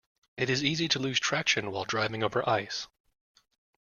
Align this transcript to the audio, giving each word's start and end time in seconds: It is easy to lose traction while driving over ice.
It 0.35 0.49
is 0.49 0.63
easy 0.63 0.87
to 0.87 0.97
lose 0.97 1.19
traction 1.19 1.69
while 1.69 1.85
driving 1.85 2.23
over 2.23 2.41
ice. 2.49 2.87